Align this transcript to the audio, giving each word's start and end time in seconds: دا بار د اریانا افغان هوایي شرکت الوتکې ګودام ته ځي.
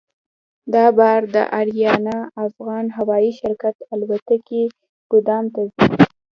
دا 0.73 0.85
بار 0.97 1.21
د 1.35 1.37
اریانا 1.59 2.17
افغان 2.45 2.85
هوایي 2.97 3.31
شرکت 3.39 3.75
الوتکې 3.93 4.63
ګودام 5.11 5.45
ته 5.53 5.61
ځي. 5.73 5.85